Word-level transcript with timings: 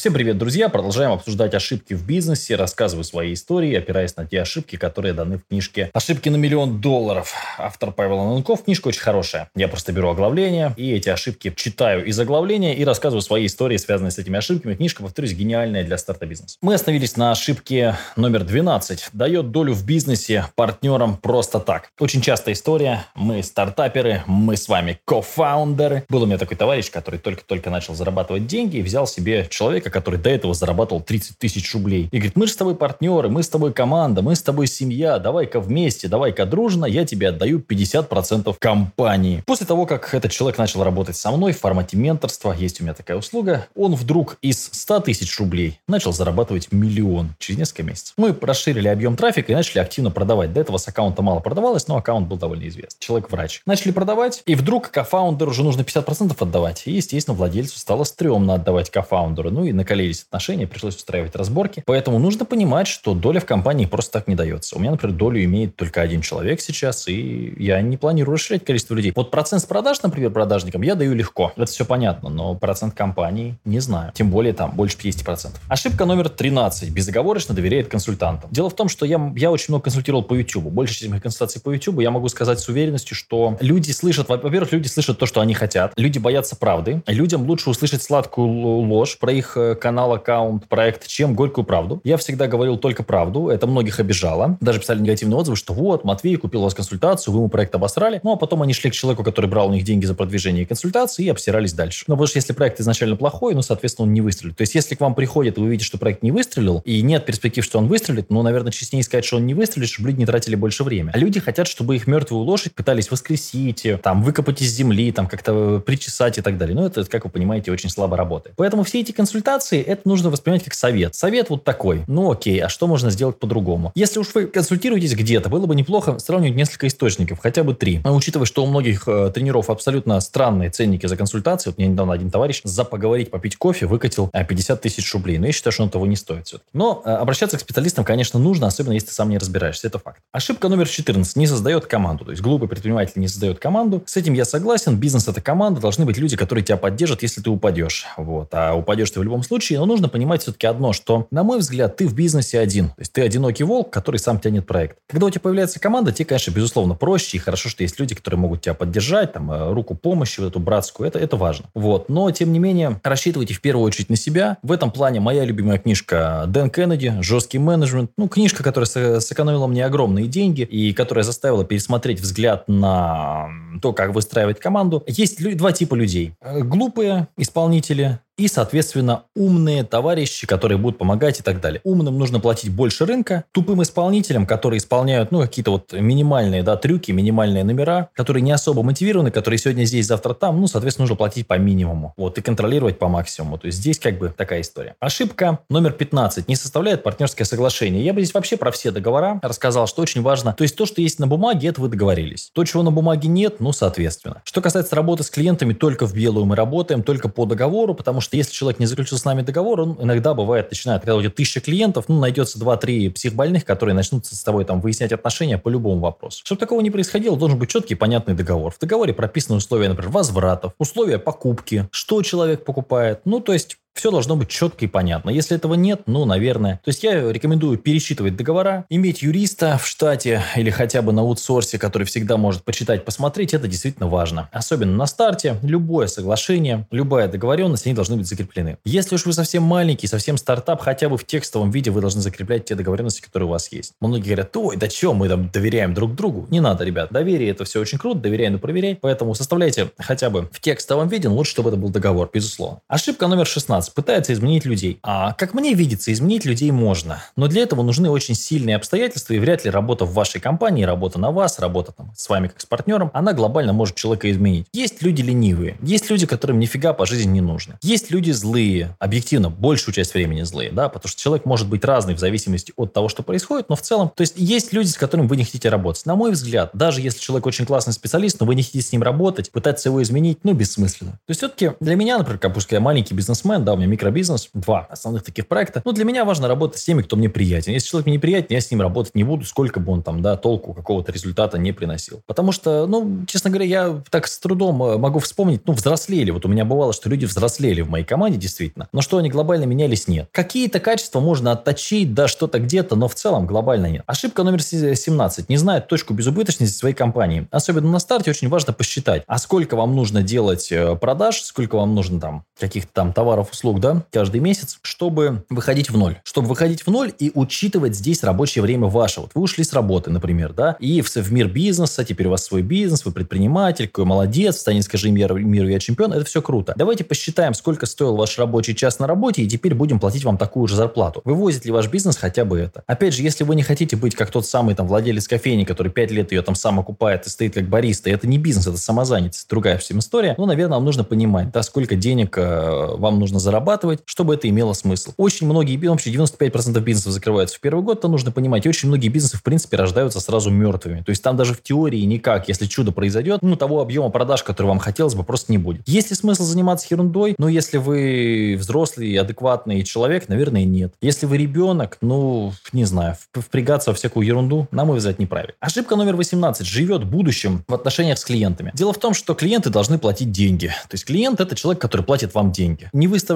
Всем 0.00 0.14
привет, 0.14 0.38
друзья! 0.38 0.70
Продолжаем 0.70 1.12
обсуждать 1.12 1.52
ошибки 1.52 1.92
в 1.92 2.06
бизнесе, 2.06 2.56
рассказываю 2.56 3.04
свои 3.04 3.34
истории, 3.34 3.74
опираясь 3.74 4.16
на 4.16 4.24
те 4.24 4.40
ошибки, 4.40 4.76
которые 4.76 5.12
даны 5.12 5.36
в 5.36 5.46
книжке 5.46 5.90
«Ошибки 5.92 6.30
на 6.30 6.36
миллион 6.36 6.80
долларов». 6.80 7.34
Автор 7.58 7.92
Павел 7.92 8.20
Ананков. 8.20 8.64
Книжка 8.64 8.88
очень 8.88 9.02
хорошая. 9.02 9.50
Я 9.54 9.68
просто 9.68 9.92
беру 9.92 10.08
оглавление 10.08 10.72
и 10.78 10.90
эти 10.94 11.10
ошибки 11.10 11.52
читаю 11.54 12.02
из 12.06 12.18
оглавления 12.18 12.72
и 12.72 12.82
рассказываю 12.82 13.20
свои 13.20 13.44
истории, 13.44 13.76
связанные 13.76 14.10
с 14.10 14.16
этими 14.16 14.38
ошибками. 14.38 14.74
Книжка, 14.74 15.02
повторюсь, 15.02 15.34
гениальная 15.34 15.84
для 15.84 15.98
старта 15.98 16.24
бизнеса. 16.24 16.56
Мы 16.62 16.72
остановились 16.72 17.18
на 17.18 17.32
ошибке 17.32 17.98
номер 18.16 18.44
12. 18.44 19.10
Дает 19.12 19.50
долю 19.50 19.74
в 19.74 19.84
бизнесе 19.84 20.46
партнерам 20.54 21.18
просто 21.18 21.60
так. 21.60 21.90
Очень 21.98 22.22
частая 22.22 22.54
история. 22.54 23.04
Мы 23.14 23.42
стартаперы, 23.42 24.22
мы 24.26 24.56
с 24.56 24.66
вами 24.66 24.98
кофаундеры. 25.04 26.04
Был 26.08 26.22
у 26.22 26.26
меня 26.26 26.38
такой 26.38 26.56
товарищ, 26.56 26.90
который 26.90 27.20
только-только 27.20 27.68
начал 27.68 27.94
зарабатывать 27.94 28.46
деньги 28.46 28.78
и 28.78 28.82
взял 28.82 29.06
себе 29.06 29.46
человека, 29.50 29.89
который 29.90 30.18
до 30.18 30.30
этого 30.30 30.54
зарабатывал 30.54 31.00
30 31.00 31.38
тысяч 31.38 31.72
рублей. 31.74 32.08
И 32.10 32.16
говорит, 32.16 32.36
мы 32.36 32.46
же 32.46 32.52
с 32.52 32.56
тобой 32.56 32.74
партнеры, 32.74 33.28
мы 33.28 33.42
с 33.42 33.48
тобой 33.48 33.72
команда, 33.72 34.22
мы 34.22 34.34
с 34.34 34.42
тобой 34.42 34.66
семья, 34.66 35.18
давай-ка 35.18 35.60
вместе, 35.60 36.08
давай-ка 36.08 36.46
дружно, 36.46 36.86
я 36.86 37.04
тебе 37.04 37.28
отдаю 37.28 37.58
50% 37.60 38.54
компании. 38.58 39.42
После 39.46 39.66
того, 39.66 39.86
как 39.86 40.14
этот 40.14 40.30
человек 40.32 40.58
начал 40.58 40.82
работать 40.82 41.16
со 41.16 41.30
мной 41.30 41.52
в 41.52 41.58
формате 41.58 41.96
менторства, 41.96 42.52
есть 42.52 42.80
у 42.80 42.84
меня 42.84 42.94
такая 42.94 43.16
услуга, 43.16 43.66
он 43.74 43.94
вдруг 43.94 44.36
из 44.42 44.70
100 44.72 45.00
тысяч 45.00 45.38
рублей 45.38 45.80
начал 45.88 46.12
зарабатывать 46.12 46.72
миллион 46.72 47.34
через 47.38 47.58
несколько 47.58 47.82
месяцев. 47.82 48.14
Мы 48.16 48.36
расширили 48.40 48.88
объем 48.88 49.16
трафика 49.16 49.52
и 49.52 49.54
начали 49.54 49.80
активно 49.80 50.10
продавать. 50.10 50.52
До 50.52 50.60
этого 50.60 50.76
с 50.78 50.88
аккаунта 50.88 51.22
мало 51.22 51.40
продавалось, 51.40 51.88
но 51.88 51.96
аккаунт 51.96 52.28
был 52.28 52.36
довольно 52.36 52.68
известный. 52.68 52.98
Человек-врач. 53.00 53.62
Начали 53.66 53.92
продавать, 53.92 54.42
и 54.46 54.54
вдруг 54.54 54.90
кофаундеру 54.90 55.50
уже 55.50 55.62
нужно 55.62 55.82
50% 55.82 56.36
отдавать. 56.38 56.82
И, 56.86 56.92
естественно, 56.92 57.36
владельцу 57.36 57.78
стало 57.78 58.04
стрёмно 58.04 58.54
отдавать 58.54 58.90
кофаундеру. 58.90 59.50
Ну 59.50 59.64
и 59.64 59.72
накалились 59.80 60.22
отношения, 60.22 60.66
пришлось 60.66 60.96
устраивать 60.96 61.34
разборки. 61.36 61.82
Поэтому 61.86 62.18
нужно 62.18 62.44
понимать, 62.44 62.86
что 62.86 63.14
доля 63.14 63.40
в 63.40 63.46
компании 63.46 63.86
просто 63.86 64.12
так 64.12 64.28
не 64.28 64.34
дается. 64.34 64.76
У 64.76 64.78
меня, 64.78 64.92
например, 64.92 65.16
долю 65.16 65.42
имеет 65.44 65.76
только 65.76 66.00
один 66.02 66.20
человек 66.20 66.60
сейчас, 66.60 67.08
и 67.08 67.54
я 67.58 67.80
не 67.80 67.96
планирую 67.96 68.34
расширять 68.36 68.64
количество 68.64 68.94
людей. 68.94 69.12
Вот 69.14 69.30
процент 69.30 69.62
с 69.62 69.66
продаж, 69.66 70.02
например, 70.02 70.30
продажникам 70.30 70.82
я 70.82 70.94
даю 70.94 71.14
легко. 71.14 71.52
Это 71.56 71.66
все 71.66 71.84
понятно, 71.84 72.28
но 72.28 72.54
процент 72.54 72.94
компании 72.94 73.58
не 73.64 73.80
знаю. 73.80 74.12
Тем 74.14 74.30
более 74.30 74.52
там 74.52 74.72
больше 74.72 74.96
50%. 74.96 75.56
Ошибка 75.68 76.04
номер 76.04 76.28
13. 76.28 76.90
Безоговорочно 76.90 77.54
доверяет 77.54 77.88
консультантам. 77.88 78.50
Дело 78.52 78.70
в 78.70 78.76
том, 78.76 78.88
что 78.88 79.06
я, 79.06 79.32
я 79.36 79.50
очень 79.50 79.66
много 79.68 79.84
консультировал 79.84 80.22
по 80.22 80.34
YouTube. 80.34 80.64
Больше, 80.64 80.94
чем 80.94 81.18
консультаций 81.20 81.60
по 81.60 81.72
YouTube, 81.72 82.00
я 82.00 82.10
могу 82.10 82.28
сказать 82.28 82.60
с 82.60 82.68
уверенностью, 82.68 83.16
что 83.16 83.56
люди 83.60 83.90
слышат, 83.92 84.28
во-первых, 84.28 84.72
люди 84.72 84.88
слышат 84.88 85.18
то, 85.18 85.26
что 85.26 85.40
они 85.40 85.54
хотят. 85.54 85.92
Люди 85.96 86.18
боятся 86.18 86.56
правды. 86.56 87.02
Людям 87.06 87.46
лучше 87.46 87.70
услышать 87.70 88.02
сладкую 88.02 88.48
ложь 88.48 89.18
про 89.18 89.32
их 89.32 89.56
э, 89.56 89.69
канал, 89.74 90.12
аккаунт, 90.12 90.66
проект, 90.68 91.06
чем 91.06 91.34
горькую 91.34 91.64
правду. 91.64 92.00
Я 92.04 92.16
всегда 92.16 92.46
говорил 92.46 92.76
только 92.76 93.02
правду. 93.02 93.48
Это 93.48 93.66
многих 93.66 94.00
обижало. 94.00 94.58
Даже 94.60 94.80
писали 94.80 95.00
негативные 95.00 95.38
отзывы, 95.38 95.56
что 95.56 95.72
вот, 95.72 96.04
Матвей 96.04 96.36
купил 96.36 96.60
у 96.60 96.64
вас 96.64 96.74
консультацию, 96.74 97.32
вы 97.34 97.40
ему 97.40 97.48
проект 97.48 97.74
обосрали. 97.74 98.20
Ну, 98.22 98.32
а 98.32 98.36
потом 98.36 98.62
они 98.62 98.72
шли 98.72 98.90
к 98.90 98.94
человеку, 98.94 99.24
который 99.24 99.46
брал 99.46 99.68
у 99.68 99.72
них 99.72 99.84
деньги 99.84 100.04
за 100.06 100.14
продвижение 100.14 100.66
консультации, 100.66 101.24
и 101.24 101.28
обсирались 101.28 101.72
дальше. 101.72 102.04
Ну, 102.06 102.14
потому 102.14 102.26
что 102.26 102.38
если 102.38 102.52
проект 102.52 102.80
изначально 102.80 103.16
плохой, 103.16 103.54
ну, 103.54 103.62
соответственно, 103.62 104.06
он 104.06 104.14
не 104.14 104.20
выстрелит. 104.20 104.56
То 104.56 104.62
есть, 104.62 104.74
если 104.74 104.94
к 104.94 105.00
вам 105.00 105.14
приходит, 105.14 105.58
и 105.58 105.60
вы 105.60 105.68
видите, 105.68 105.86
что 105.86 105.98
проект 105.98 106.22
не 106.22 106.32
выстрелил, 106.32 106.82
и 106.84 107.02
нет 107.02 107.26
перспектив, 107.26 107.64
что 107.64 107.78
он 107.78 107.88
выстрелит, 107.88 108.30
ну, 108.30 108.42
наверное, 108.42 108.72
честнее 108.72 109.02
сказать, 109.02 109.24
что 109.24 109.36
он 109.36 109.46
не 109.46 109.54
выстрелит, 109.54 109.88
чтобы 109.88 110.08
люди 110.08 110.20
не 110.20 110.26
тратили 110.26 110.54
больше 110.54 110.84
времени. 110.84 111.10
А 111.14 111.18
люди 111.18 111.40
хотят, 111.40 111.66
чтобы 111.66 111.96
их 111.96 112.06
мертвую 112.06 112.42
лошадь 112.44 112.74
пытались 112.74 113.10
воскресить, 113.10 113.86
там, 114.02 114.22
выкопать 114.22 114.62
из 114.62 114.70
земли, 114.72 115.12
там, 115.12 115.26
как-то 115.26 115.80
причесать 115.84 116.38
и 116.38 116.42
так 116.42 116.58
далее. 116.58 116.74
Ну, 116.74 116.86
это, 116.86 117.04
как 117.04 117.24
вы 117.24 117.30
понимаете, 117.30 117.72
очень 117.72 117.90
слабо 117.90 118.16
работает. 118.16 118.56
Поэтому 118.56 118.82
все 118.82 119.00
эти 119.00 119.12
консультации, 119.12 119.59
это 119.68 120.02
нужно 120.04 120.30
воспринимать 120.30 120.64
как 120.64 120.74
совет. 120.74 121.14
Совет 121.14 121.50
вот 121.50 121.64
такой. 121.64 122.04
Ну 122.06 122.30
окей, 122.30 122.58
а 122.60 122.68
что 122.68 122.86
можно 122.86 123.10
сделать 123.10 123.38
по-другому? 123.38 123.92
Если 123.94 124.18
уж 124.18 124.34
вы 124.34 124.46
консультируетесь 124.46 125.14
где-то, 125.14 125.48
было 125.48 125.66
бы 125.66 125.74
неплохо 125.74 126.18
сравнивать 126.18 126.56
несколько 126.56 126.86
источников, 126.86 127.38
хотя 127.40 127.62
бы 127.62 127.74
три. 127.74 128.00
Но 128.04 128.14
учитывая, 128.14 128.46
что 128.46 128.64
у 128.64 128.66
многих 128.66 129.06
э, 129.06 129.30
тренеров 129.34 129.70
абсолютно 129.70 130.20
странные 130.20 130.70
ценники 130.70 131.06
за 131.06 131.16
консультации, 131.16 131.70
вот 131.70 131.78
мне 131.78 131.88
недавно 131.88 132.12
один 132.12 132.30
товарищ 132.30 132.60
за 132.64 132.84
поговорить, 132.84 133.30
попить 133.30 133.56
кофе 133.56 133.86
выкатил 133.86 134.30
э, 134.32 134.44
50 134.44 134.80
тысяч 134.80 135.12
рублей. 135.14 135.38
Но 135.38 135.46
я 135.46 135.52
считаю, 135.52 135.72
что 135.72 135.82
он 135.82 135.90
того 135.90 136.06
не 136.06 136.16
стоит 136.16 136.46
все-таки. 136.46 136.68
Но 136.72 137.02
э, 137.04 137.10
обращаться 137.10 137.56
к 137.56 137.60
специалистам, 137.60 138.04
конечно, 138.04 138.38
нужно, 138.38 138.66
особенно 138.66 138.94
если 138.94 139.08
ты 139.08 139.14
сам 139.14 139.30
не 139.30 139.38
разбираешься. 139.38 139.86
Это 139.86 139.98
факт. 139.98 140.20
Ошибка 140.32 140.68
номер 140.68 140.88
14. 140.88 141.36
Не 141.36 141.46
создает 141.46 141.86
команду. 141.86 142.24
То 142.24 142.30
есть 142.30 142.42
глупый 142.42 142.68
предприниматель 142.68 143.20
не 143.20 143.28
создает 143.28 143.58
команду. 143.58 144.02
С 144.06 144.16
этим 144.16 144.34
я 144.34 144.44
согласен. 144.44 144.96
Бизнес 144.96 145.28
это 145.28 145.40
команда. 145.40 145.80
Должны 145.80 146.04
быть 146.04 146.18
люди, 146.18 146.36
которые 146.36 146.64
тебя 146.64 146.76
поддержат, 146.76 147.22
если 147.22 147.40
ты 147.40 147.50
упадешь. 147.50 148.06
Вот. 148.16 148.48
А 148.52 148.74
упадешь 148.74 149.10
ты 149.10 149.20
в 149.20 149.22
любом 149.22 149.42
случае. 149.50 149.80
Но 149.80 149.86
нужно 149.86 150.08
понимать 150.08 150.42
все-таки 150.42 150.68
одно, 150.68 150.92
что, 150.92 151.26
на 151.32 151.42
мой 151.42 151.58
взгляд, 151.58 151.96
ты 151.96 152.06
в 152.06 152.14
бизнесе 152.14 152.60
один. 152.60 152.90
То 152.90 153.00
есть 153.00 153.12
ты 153.12 153.22
одинокий 153.22 153.64
волк, 153.64 153.90
который 153.90 154.18
сам 154.18 154.38
тянет 154.38 154.64
проект. 154.64 154.98
Когда 155.08 155.26
у 155.26 155.30
тебя 155.30 155.40
появляется 155.40 155.80
команда, 155.80 156.12
тебе, 156.12 156.26
конечно, 156.26 156.52
безусловно, 156.52 156.94
проще. 156.94 157.36
И 157.36 157.40
хорошо, 157.40 157.68
что 157.68 157.82
есть 157.82 157.98
люди, 157.98 158.14
которые 158.14 158.38
могут 158.38 158.60
тебя 158.62 158.74
поддержать, 158.74 159.32
там, 159.32 159.50
э, 159.50 159.72
руку 159.72 159.96
помощи, 159.96 160.38
вот 160.38 160.50
эту 160.50 160.60
братскую. 160.60 161.08
Это, 161.08 161.18
это 161.18 161.36
важно. 161.36 161.66
Вот. 161.74 162.08
Но, 162.08 162.30
тем 162.30 162.52
не 162.52 162.60
менее, 162.60 163.00
рассчитывайте 163.02 163.54
в 163.54 163.60
первую 163.60 163.84
очередь 163.84 164.08
на 164.08 164.16
себя. 164.16 164.58
В 164.62 164.70
этом 164.70 164.92
плане 164.92 165.18
моя 165.18 165.44
любимая 165.44 165.78
книжка 165.78 166.44
Дэн 166.46 166.70
Кеннеди 166.70 167.16
«Жесткий 167.20 167.58
менеджмент». 167.58 168.12
Ну, 168.16 168.28
книжка, 168.28 168.62
которая 168.62 169.20
сэкономила 169.20 169.66
мне 169.66 169.84
огромные 169.84 170.28
деньги 170.28 170.62
и 170.62 170.92
которая 170.92 171.24
заставила 171.24 171.64
пересмотреть 171.64 172.20
взгляд 172.20 172.68
на 172.68 173.48
то, 173.82 173.92
как 173.92 174.14
выстраивать 174.14 174.60
команду. 174.60 175.02
Есть 175.08 175.42
два 175.56 175.72
типа 175.72 175.96
людей. 175.96 176.34
Э, 176.40 176.60
глупые 176.60 177.26
исполнители, 177.36 178.20
и, 178.40 178.48
соответственно, 178.48 179.24
умные 179.36 179.84
товарищи, 179.84 180.46
которые 180.46 180.78
будут 180.78 180.96
помогать 180.96 181.40
и 181.40 181.42
так 181.42 181.60
далее. 181.60 181.82
Умным 181.84 182.18
нужно 182.18 182.40
платить 182.40 182.72
больше 182.72 183.04
рынка, 183.04 183.44
тупым 183.52 183.82
исполнителям, 183.82 184.46
которые 184.46 184.78
исполняют, 184.78 185.30
ну, 185.30 185.42
какие-то 185.42 185.72
вот 185.72 185.92
минимальные, 185.92 186.62
да, 186.62 186.76
трюки, 186.76 187.12
минимальные 187.12 187.64
номера, 187.64 188.08
которые 188.14 188.42
не 188.42 188.52
особо 188.52 188.82
мотивированы, 188.82 189.30
которые 189.30 189.58
сегодня 189.58 189.84
здесь, 189.84 190.06
завтра 190.06 190.32
там, 190.32 190.58
ну, 190.58 190.68
соответственно, 190.68 191.02
нужно 191.02 191.16
платить 191.16 191.46
по 191.46 191.58
минимуму, 191.58 192.14
вот, 192.16 192.38
и 192.38 192.40
контролировать 192.40 192.98
по 192.98 193.08
максимуму. 193.08 193.58
То 193.58 193.66
есть 193.66 193.76
здесь 193.76 193.98
как 193.98 194.18
бы 194.18 194.32
такая 194.34 194.62
история. 194.62 194.96
Ошибка 195.00 195.58
номер 195.68 195.92
15. 195.92 196.48
Не 196.48 196.56
составляет 196.56 197.02
партнерское 197.02 197.44
соглашение. 197.44 198.02
Я 198.02 198.14
бы 198.14 198.22
здесь 198.22 198.32
вообще 198.32 198.56
про 198.56 198.70
все 198.70 198.90
договора 198.90 199.38
рассказал, 199.42 199.86
что 199.86 200.00
очень 200.00 200.22
важно. 200.22 200.54
То 200.54 200.62
есть 200.62 200.76
то, 200.76 200.86
что 200.86 201.02
есть 201.02 201.18
на 201.18 201.26
бумаге, 201.26 201.68
это 201.68 201.82
вы 201.82 201.88
договорились. 201.88 202.50
То, 202.54 202.64
чего 202.64 202.82
на 202.82 202.90
бумаге 202.90 203.28
нет, 203.28 203.56
ну, 203.60 203.72
соответственно. 203.72 204.40
Что 204.44 204.62
касается 204.62 204.96
работы 204.96 205.24
с 205.24 205.30
клиентами, 205.30 205.74
только 205.74 206.06
в 206.06 206.14
белую 206.14 206.46
мы 206.46 206.56
работаем, 206.56 207.02
только 207.02 207.28
по 207.28 207.44
договору, 207.44 207.94
потому 207.94 208.22
что 208.22 208.29
что 208.30 208.36
если 208.36 208.52
человек 208.52 208.78
не 208.78 208.86
заключил 208.86 209.18
с 209.18 209.24
нами 209.24 209.42
договор, 209.42 209.80
он 209.80 209.98
иногда 210.00 210.34
бывает 210.34 210.70
начинает, 210.70 211.02
когда 211.02 211.16
у 211.16 211.20
тебя 211.20 211.32
тысяча 211.32 211.60
клиентов, 211.60 212.04
ну, 212.06 212.20
найдется 212.20 212.60
2-3 212.60 213.10
психбольных, 213.10 213.64
которые 213.64 213.92
начнут 213.92 214.24
с 214.24 214.44
тобой 214.44 214.64
там 214.64 214.80
выяснять 214.80 215.10
отношения 215.10 215.58
по 215.58 215.68
любому 215.68 216.00
вопросу. 216.00 216.42
Чтобы 216.44 216.60
такого 216.60 216.80
не 216.80 216.92
происходило, 216.92 217.36
должен 217.36 217.58
быть 217.58 217.70
четкий 217.70 217.96
понятный 217.96 218.34
договор. 218.34 218.72
В 218.72 218.78
договоре 218.78 219.12
прописаны 219.12 219.56
условия, 219.56 219.88
например, 219.88 220.12
возвратов, 220.12 220.74
условия 220.78 221.18
покупки, 221.18 221.88
что 221.90 222.22
человек 222.22 222.64
покупает. 222.64 223.22
Ну, 223.24 223.40
то 223.40 223.52
есть 223.52 223.78
все 223.94 224.10
должно 224.10 224.36
быть 224.36 224.48
четко 224.48 224.84
и 224.84 224.88
понятно. 224.88 225.30
Если 225.30 225.56
этого 225.56 225.74
нет, 225.74 226.02
ну, 226.06 226.24
наверное. 226.24 226.80
То 226.84 226.88
есть 226.88 227.02
я 227.02 227.30
рекомендую 227.30 227.78
пересчитывать 227.78 228.36
договора, 228.36 228.86
иметь 228.88 229.22
юриста 229.22 229.78
в 229.78 229.86
штате 229.86 230.42
или 230.56 230.70
хотя 230.70 231.02
бы 231.02 231.12
на 231.12 231.22
аутсорсе, 231.22 231.78
который 231.78 232.04
всегда 232.04 232.36
может 232.36 232.64
почитать, 232.64 233.04
посмотреть. 233.04 233.54
Это 233.54 233.68
действительно 233.68 234.08
важно. 234.08 234.48
Особенно 234.52 234.96
на 234.96 235.06
старте. 235.06 235.56
Любое 235.62 236.06
соглашение, 236.06 236.86
любая 236.90 237.28
договоренность, 237.28 237.86
они 237.86 237.94
должны 237.94 238.16
быть 238.16 238.26
закреплены. 238.26 238.78
Если 238.84 239.14
уж 239.14 239.26
вы 239.26 239.32
совсем 239.32 239.62
маленький, 239.62 240.06
совсем 240.06 240.36
стартап, 240.36 240.80
хотя 240.80 241.08
бы 241.08 241.16
в 241.16 241.26
текстовом 241.26 241.70
виде 241.70 241.90
вы 241.90 242.00
должны 242.00 242.22
закреплять 242.22 242.64
те 242.64 242.74
договоренности, 242.74 243.20
которые 243.20 243.48
у 243.48 243.50
вас 243.50 243.70
есть. 243.72 243.92
Многие 244.00 244.22
говорят, 244.22 244.56
ой, 244.56 244.76
да 244.76 244.88
что, 244.88 245.12
мы 245.14 245.28
там 245.28 245.50
доверяем 245.50 245.94
друг 245.94 246.14
другу. 246.14 246.46
Не 246.50 246.60
надо, 246.60 246.84
ребят. 246.84 247.10
Доверие 247.10 247.50
это 247.50 247.64
все 247.64 247.80
очень 247.80 247.98
круто, 247.98 248.20
доверяй, 248.20 248.48
но 248.48 248.58
проверяй. 248.58 248.96
Поэтому 248.96 249.34
составляйте 249.34 249.90
хотя 249.98 250.30
бы 250.30 250.48
в 250.52 250.60
текстовом 250.60 251.08
виде, 251.08 251.28
лучше, 251.28 251.52
чтобы 251.52 251.70
это 251.70 251.78
был 251.78 251.90
договор, 251.90 252.30
безусловно. 252.32 252.80
Ошибка 252.88 253.26
номер 253.26 253.46
16 253.46 253.79
нас 253.80 253.90
пытается 253.90 254.32
изменить 254.32 254.64
людей. 254.64 254.98
А 255.02 255.32
как 255.32 255.54
мне 255.54 255.74
видится, 255.74 256.12
изменить 256.12 256.44
людей 256.44 256.70
можно. 256.70 257.22
Но 257.36 257.48
для 257.48 257.62
этого 257.62 257.82
нужны 257.82 258.10
очень 258.10 258.34
сильные 258.34 258.76
обстоятельства, 258.76 259.34
и 259.34 259.38
вряд 259.38 259.64
ли 259.64 259.70
работа 259.70 260.04
в 260.04 260.12
вашей 260.12 260.40
компании, 260.40 260.84
работа 260.84 261.18
на 261.18 261.30
вас, 261.30 261.58
работа 261.58 261.92
там, 261.92 262.12
с 262.16 262.28
вами 262.28 262.48
как 262.48 262.60
с 262.60 262.66
партнером, 262.66 263.10
она 263.14 263.32
глобально 263.32 263.72
может 263.72 263.96
человека 263.96 264.30
изменить. 264.30 264.66
Есть 264.72 265.02
люди 265.02 265.22
ленивые, 265.22 265.76
есть 265.82 266.10
люди, 266.10 266.26
которым 266.26 266.58
нифига 266.58 266.92
по 266.92 267.06
жизни 267.06 267.32
не 267.32 267.40
нужно. 267.40 267.78
Есть 267.82 268.10
люди 268.10 268.30
злые, 268.30 268.96
объективно, 268.98 269.50
большую 269.50 269.94
часть 269.94 270.14
времени 270.14 270.42
злые, 270.42 270.70
да, 270.70 270.88
потому 270.88 271.10
что 271.10 271.20
человек 271.20 271.46
может 271.46 271.68
быть 271.68 271.84
разный 271.84 272.14
в 272.14 272.18
зависимости 272.18 272.72
от 272.76 272.92
того, 272.92 273.08
что 273.08 273.22
происходит, 273.22 273.68
но 273.68 273.76
в 273.76 273.82
целом, 273.82 274.12
то 274.14 274.20
есть 274.20 274.34
есть 274.36 274.72
люди, 274.72 274.88
с 274.88 274.96
которыми 274.96 275.26
вы 275.26 275.36
не 275.36 275.44
хотите 275.44 275.68
работать. 275.68 276.04
На 276.06 276.14
мой 276.14 276.32
взгляд, 276.32 276.70
даже 276.74 277.00
если 277.00 277.20
человек 277.20 277.46
очень 277.46 277.64
классный 277.64 277.92
специалист, 277.92 278.38
но 278.40 278.46
вы 278.46 278.54
не 278.54 278.62
хотите 278.62 278.86
с 278.86 278.92
ним 278.92 279.02
работать, 279.02 279.50
пытаться 279.50 279.88
его 279.88 280.02
изменить, 280.02 280.38
ну, 280.42 280.52
бессмысленно. 280.52 281.12
То 281.12 281.30
есть 281.30 281.40
все-таки 281.40 281.72
для 281.80 281.96
меня, 281.96 282.18
например, 282.18 282.38
как 282.38 282.54
пускай 282.54 282.76
я 282.76 282.80
маленький 282.80 283.14
бизнесмен, 283.14 283.64
да, 283.64 283.69
у 283.74 283.76
меня 283.76 283.86
микробизнес, 283.86 284.48
два 284.54 284.86
основных 284.90 285.22
таких 285.22 285.46
проекта. 285.48 285.82
Ну, 285.84 285.92
для 285.92 286.04
меня 286.04 286.24
важно 286.24 286.48
работать 286.48 286.78
с 286.78 286.84
теми, 286.84 287.02
кто 287.02 287.16
мне 287.16 287.28
приятен. 287.28 287.72
Если 287.72 287.88
человек 287.88 288.06
мне 288.06 288.16
неприятен, 288.16 288.48
я 288.50 288.60
с 288.60 288.70
ним 288.70 288.80
работать 288.80 289.14
не 289.14 289.24
буду, 289.24 289.44
сколько 289.44 289.80
бы 289.80 289.92
он 289.92 290.02
там, 290.02 290.22
да, 290.22 290.36
толку 290.36 290.74
какого-то 290.74 291.12
результата 291.12 291.58
не 291.58 291.72
приносил. 291.72 292.22
Потому 292.26 292.52
что, 292.52 292.86
ну, 292.86 293.24
честно 293.26 293.50
говоря, 293.50 293.66
я 293.66 294.02
так 294.10 294.26
с 294.26 294.38
трудом 294.38 294.82
э, 294.82 294.96
могу 294.98 295.18
вспомнить, 295.18 295.62
ну, 295.66 295.72
взрослели. 295.72 296.30
Вот 296.30 296.44
у 296.44 296.48
меня 296.48 296.64
бывало, 296.64 296.92
что 296.92 297.08
люди 297.08 297.24
взрослели 297.24 297.80
в 297.80 297.90
моей 297.90 298.04
команде, 298.04 298.38
действительно. 298.38 298.88
Но 298.92 299.00
что 299.00 299.18
они 299.18 299.28
глобально 299.28 299.64
менялись, 299.64 300.08
нет. 300.08 300.28
Какие-то 300.32 300.80
качества 300.80 301.20
можно 301.20 301.52
отточить, 301.52 302.14
да, 302.14 302.28
что-то 302.28 302.58
где-то, 302.58 302.96
но 302.96 303.08
в 303.08 303.14
целом 303.14 303.46
глобально 303.46 303.86
нет. 303.86 304.02
Ошибка 304.06 304.42
номер 304.42 304.62
17. 304.62 305.48
Не 305.48 305.56
знает 305.56 305.88
точку 305.88 306.14
безубыточности 306.14 306.76
своей 306.76 306.94
компании. 306.94 307.46
Особенно 307.50 307.90
на 307.90 307.98
старте 307.98 308.30
очень 308.30 308.48
важно 308.48 308.72
посчитать, 308.72 309.22
а 309.26 309.38
сколько 309.38 309.76
вам 309.76 309.94
нужно 309.94 310.22
делать 310.22 310.70
э, 310.72 310.96
продаж, 310.96 311.42
сколько 311.42 311.76
вам 311.76 311.94
нужно 311.94 312.20
там 312.20 312.44
каких-то 312.58 312.90
там 312.92 313.12
товаров, 313.12 313.48
услуг, 313.60 313.80
да, 313.80 314.04
каждый 314.10 314.40
месяц, 314.40 314.78
чтобы 314.82 315.44
выходить 315.50 315.90
в 315.90 315.96
ноль. 315.96 316.18
Чтобы 316.24 316.48
выходить 316.48 316.82
в 316.82 316.90
ноль 316.90 317.12
и 317.18 317.30
учитывать 317.34 317.94
здесь 317.94 318.24
рабочее 318.24 318.62
время 318.62 318.86
ваше. 318.86 319.20
Вот 319.20 319.32
вы 319.34 319.42
ушли 319.42 319.64
с 319.64 319.72
работы, 319.74 320.10
например, 320.10 320.52
да, 320.52 320.76
и 320.80 321.02
в, 321.02 321.14
в 321.14 321.32
мир 321.32 321.48
бизнеса, 321.48 322.04
теперь 322.04 322.26
у 322.26 322.30
вас 322.30 322.44
свой 322.44 322.62
бизнес, 322.62 323.04
вы 323.04 323.12
предприниматель, 323.12 323.86
какой 323.86 324.06
молодец, 324.06 324.56
встань, 324.56 324.80
скажи 324.82 325.10
миру, 325.10 325.36
миру, 325.36 325.68
я 325.68 325.78
чемпион, 325.78 326.12
это 326.12 326.24
все 326.24 326.40
круто. 326.40 326.72
Давайте 326.76 327.04
посчитаем, 327.04 327.52
сколько 327.52 327.84
стоил 327.84 328.16
ваш 328.16 328.38
рабочий 328.38 328.74
час 328.74 328.98
на 328.98 329.06
работе, 329.06 329.42
и 329.42 329.48
теперь 329.48 329.74
будем 329.74 330.00
платить 330.00 330.24
вам 330.24 330.38
такую 330.38 330.66
же 330.66 330.76
зарплату. 330.76 331.20
Вывозит 331.24 331.66
ли 331.66 331.72
ваш 331.72 331.88
бизнес 331.88 332.16
хотя 332.16 332.44
бы 332.44 332.58
это? 332.58 332.82
Опять 332.86 333.14
же, 333.14 333.22
если 333.22 333.44
вы 333.44 333.54
не 333.56 333.62
хотите 333.62 333.96
быть 333.96 334.14
как 334.14 334.30
тот 334.30 334.46
самый 334.46 334.74
там 334.74 334.86
владелец 334.86 335.28
кофейни, 335.28 335.64
который 335.64 335.92
5 335.92 336.10
лет 336.12 336.32
ее 336.32 336.42
там 336.42 336.54
сам 336.54 336.80
окупает 336.80 337.26
и 337.26 337.28
стоит 337.28 337.54
как 337.54 337.68
бариста, 337.68 338.08
это 338.08 338.26
не 338.26 338.38
бизнес, 338.38 338.66
это 338.66 338.78
самозанятость, 338.78 339.48
другая 339.50 339.76
всем 339.76 339.98
история, 339.98 340.34
ну, 340.38 340.46
наверное, 340.46 340.76
вам 340.76 340.84
нужно 340.84 341.04
понимать, 341.04 341.50
да, 341.50 341.62
сколько 341.62 341.94
денег 341.94 342.38
э, 342.38 342.96
вам 342.96 343.18
нужно 343.18 343.38
зарабатывать, 343.50 344.00
чтобы 344.04 344.34
это 344.34 344.48
имело 344.48 344.72
смысл. 344.74 345.12
Очень 345.16 345.46
многие, 345.48 345.76
вообще 345.88 346.12
95% 346.12 346.80
бизнесов 346.80 347.12
закрываются 347.12 347.56
в 347.56 347.60
первый 347.60 347.82
год, 347.82 348.00
то 348.00 348.06
нужно 348.06 348.30
понимать, 348.30 348.64
очень 348.64 348.88
многие 348.88 349.08
бизнесы, 349.08 349.36
в 349.36 349.42
принципе, 349.42 349.76
рождаются 349.76 350.20
сразу 350.20 350.50
мертвыми. 350.50 351.02
То 351.02 351.10
есть 351.10 351.22
там 351.22 351.36
даже 351.36 351.54
в 351.54 351.62
теории 351.62 352.00
никак, 352.02 352.48
если 352.48 352.66
чудо 352.66 352.92
произойдет, 352.92 353.42
ну, 353.42 353.56
того 353.56 353.80
объема 353.80 354.10
продаж, 354.10 354.44
который 354.44 354.68
вам 354.68 354.78
хотелось 354.78 355.16
бы, 355.16 355.24
просто 355.24 355.50
не 355.50 355.58
будет. 355.58 355.82
Есть 355.88 356.10
ли 356.10 356.16
смысл 356.16 356.44
заниматься 356.44 356.86
ерундой? 356.90 357.34
Ну, 357.38 357.48
если 357.48 357.78
вы 357.78 358.56
взрослый, 358.56 359.16
адекватный 359.16 359.82
человек, 359.82 360.28
наверное, 360.28 360.64
нет. 360.64 360.94
Если 361.00 361.26
вы 361.26 361.36
ребенок, 361.36 361.98
ну, 362.00 362.52
не 362.72 362.84
знаю, 362.84 363.16
впрягаться 363.32 363.90
во 363.90 363.96
всякую 363.96 364.24
ерунду, 364.26 364.68
на 364.70 364.84
мой 364.84 364.98
взгляд, 364.98 365.18
неправильно. 365.18 365.54
Ошибка 365.58 365.96
номер 365.96 366.14
18. 366.14 366.64
Живет 366.64 367.04
будущим 367.04 367.64
в 367.66 367.74
отношениях 367.74 368.18
с 368.18 368.24
клиентами. 368.24 368.70
Дело 368.74 368.92
в 368.92 368.98
том, 368.98 369.12
что 369.12 369.34
клиенты 369.34 369.70
должны 369.70 369.98
платить 369.98 370.30
деньги. 370.30 370.68
То 370.68 370.92
есть 370.94 371.04
клиент– 371.04 371.40
это 371.42 371.56
человек, 371.56 371.82
который 371.82 372.02
платит 372.02 372.32
вам 372.34 372.52
деньги. 372.52 372.88